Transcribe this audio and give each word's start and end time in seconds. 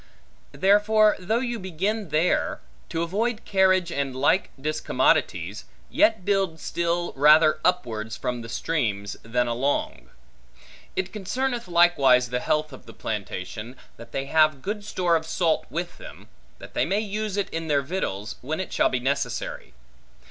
Therefore, 0.53 1.15
though 1.19 1.41
you 1.41 1.59
begin 1.59 2.09
there, 2.09 2.59
to 2.89 3.03
avoid 3.03 3.45
carriage 3.45 3.91
and 3.91 4.15
like 4.15 4.49
discommodities, 4.59 5.65
yet 5.91 6.25
build 6.25 6.59
still 6.59 7.13
rather 7.13 7.59
upwards 7.63 8.17
from 8.17 8.41
the 8.41 8.49
streams, 8.49 9.15
than 9.21 9.45
along. 9.47 10.09
It 10.95 11.13
concerneth 11.13 11.67
likewise 11.67 12.31
the 12.31 12.39
health 12.39 12.73
of 12.73 12.87
the 12.87 12.95
plantation, 12.95 13.75
that 13.97 14.11
they 14.11 14.25
have 14.25 14.63
good 14.63 14.83
store 14.83 15.15
of 15.15 15.27
salt 15.27 15.67
with 15.69 15.99
them, 15.99 16.29
that 16.57 16.73
they 16.73 16.83
may 16.87 17.01
use 17.01 17.37
it 17.37 17.47
in 17.51 17.67
their 17.67 17.83
victuals, 17.83 18.37
when 18.41 18.59
it 18.59 18.73
shall 18.73 18.89
be 18.89 18.99
necessary. 18.99 19.75